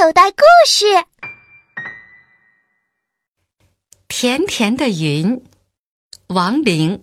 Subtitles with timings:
[0.00, 0.86] 口袋故事：
[4.06, 5.42] 甜甜的云，
[6.28, 7.02] 王玲。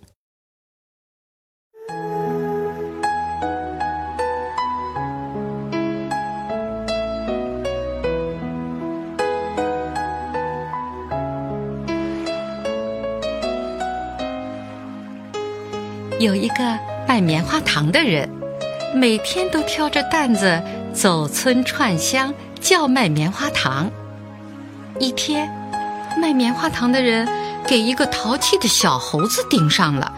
[16.17, 18.29] 有一个卖棉花糖的人，
[18.95, 22.33] 每天都挑着担子走村串乡，
[22.65, 23.91] 叫卖棉花糖。
[24.99, 25.47] 一天，
[26.19, 27.29] 卖棉花糖的人
[27.67, 30.11] 给一个淘气的小猴子盯上了。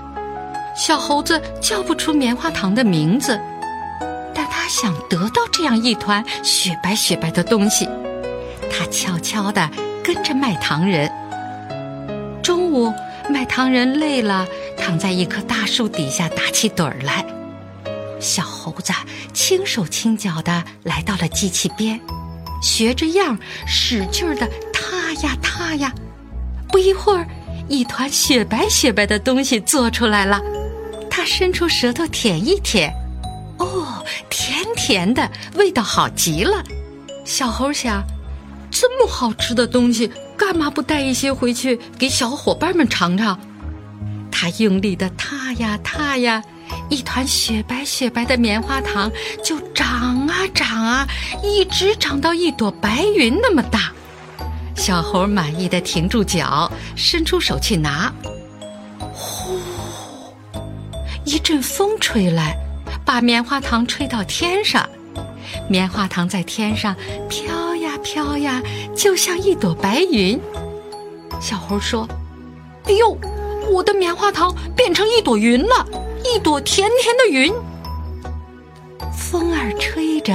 [0.73, 3.37] 小猴子叫不出棉花糖的名字，
[4.33, 7.85] 但他想得到这样一团雪白雪白的东西。
[8.71, 9.69] 他悄悄地
[10.01, 11.11] 跟着卖糖人。
[12.41, 12.93] 中午，
[13.29, 14.47] 卖糖人累了。
[14.77, 17.25] 躺在一棵大树底下打起盹儿来，
[18.21, 18.93] 小猴子
[19.33, 21.99] 轻手轻脚的来到了机器边，
[22.67, 25.93] 学着样使劲的踏呀踏呀。
[26.67, 27.25] 不一会儿，
[27.69, 30.41] 一团雪白雪白的东西做出来了。
[31.09, 32.93] 他伸出舌头舔一舔，
[33.57, 36.61] 哦，甜甜的，味道好极了。
[37.23, 38.03] 小猴想，
[38.69, 43.39] 这么好吃的东西，干嘛不带一些回去给小伙伴们尝尝？
[44.29, 46.43] 他用力的踏呀踏呀，
[46.89, 49.11] 一团雪白雪白的棉花糖
[49.43, 51.07] 就长啊长啊，
[51.43, 53.91] 一直长到一朵白云那么大。
[54.75, 58.13] 小猴满意的停住脚，伸出手去拿。
[58.99, 59.59] 呼，
[61.25, 62.55] 一阵风吹来，
[63.03, 64.87] 把棉花糖吹到天上。
[65.69, 66.95] 棉花糖在天上
[67.27, 68.61] 飘呀飘呀，
[68.95, 70.39] 就像一朵白云。
[71.41, 72.07] 小猴说
[72.85, 73.17] ：“哎呦！”
[73.69, 75.85] 我的棉花糖变成一朵云了，
[76.33, 77.53] 一朵甜甜的云。
[79.15, 80.33] 风儿吹着，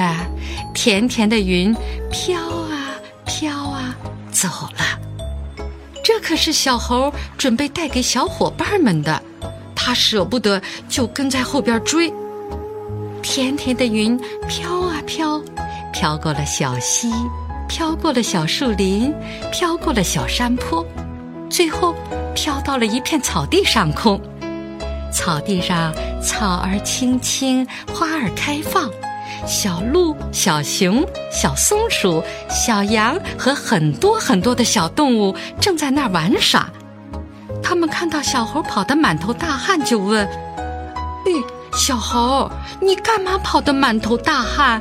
[0.74, 1.74] 甜甜的云
[2.10, 2.94] 飘啊
[3.26, 3.94] 飘啊
[4.30, 5.64] 走了。
[6.02, 9.22] 这可是小猴准备带给小伙伴们的，
[9.74, 12.12] 他舍不得，就跟在后边追。
[13.22, 15.40] 甜甜的云飘啊飘，
[15.92, 17.12] 飘过了小溪，
[17.68, 19.14] 飘过了小树林，
[19.52, 20.84] 飘过了小山坡。
[21.48, 21.94] 最后，
[22.34, 24.20] 飘到了一片草地上空。
[25.12, 28.90] 草地上草儿青青，花儿开放，
[29.46, 36.68] 小鹿、小熊、小松鼠、小羊和很多很多的小动物正在那儿玩耍。
[37.62, 40.26] 他们看到小猴跑得满头大汗，就问
[41.24, 41.32] ：“嘿，
[41.78, 42.50] 小猴，
[42.80, 44.80] 你干嘛跑得满头大汗？”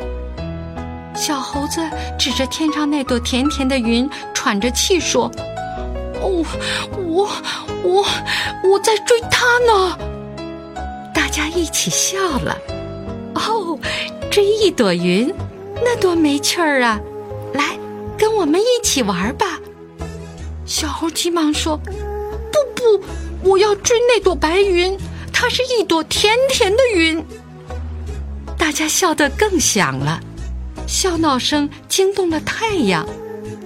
[1.13, 1.81] 小猴子
[2.18, 5.30] 指着天上那朵甜甜的云，喘着气说。
[6.22, 6.46] 哦，
[7.08, 7.30] 我
[7.84, 8.06] 我
[8.63, 9.98] 我在追他呢！
[11.31, 12.58] 大家一起笑了。
[13.36, 13.80] 哦，
[14.30, 15.34] 追一朵云，
[15.75, 17.00] 那多没趣儿啊！
[17.53, 17.80] 来，
[18.18, 19.58] 跟我们一起玩吧。
[20.66, 21.78] 小猴急忙说
[22.52, 24.97] ：“不不，我要追那朵白云，
[25.31, 27.24] 它是一朵甜甜的云。”
[28.59, 30.19] 大家笑得更响了，
[30.86, 33.08] 笑闹声惊动了太阳，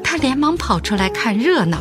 [0.03, 1.79] 他连忙跑出来看热闹。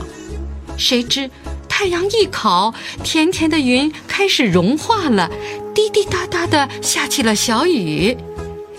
[0.78, 1.30] 谁知
[1.68, 2.72] 太阳一烤，
[3.02, 5.30] 甜甜的云开始融化了，
[5.74, 8.16] 滴滴答答的下起了小雨，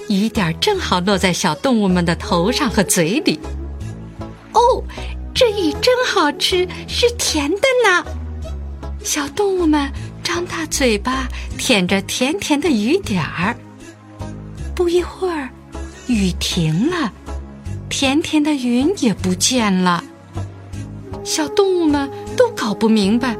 [0.07, 3.39] 雨点正好落在小动物们的头上和嘴里。
[4.53, 4.81] 哦，
[5.33, 8.05] 这雨真好吃，是甜的呢！
[9.03, 9.91] 小动物们
[10.23, 13.55] 张大嘴巴舔着甜甜的雨点儿。
[14.73, 15.49] 不一会儿，
[16.07, 17.11] 雨停了，
[17.89, 20.03] 甜甜的云也不见了。
[21.23, 23.35] 小动物们都搞不明白，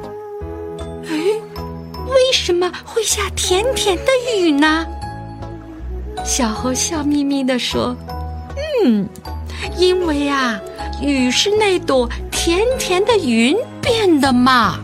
[2.16, 4.88] 为什么会下甜甜的雨呢？
[6.24, 7.96] 小猴笑眯眯地说
[8.86, 9.08] ：“嗯，
[9.78, 10.60] 因为啊，
[11.02, 14.80] 雨是那朵甜甜的云变的嘛。”